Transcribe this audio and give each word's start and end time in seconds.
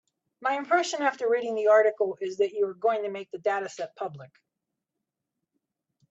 My 0.41 0.53
impression 0.57 1.03
after 1.03 1.29
reading 1.29 1.53
the 1.53 1.67
article 1.67 2.17
is 2.21 2.37
that 2.37 2.53
you 2.53 2.65
are 2.65 2.73
going 2.73 3.03
to 3.03 3.09
make 3.11 3.29
the 3.29 3.37
dataset 3.37 3.95
public. 3.95 4.31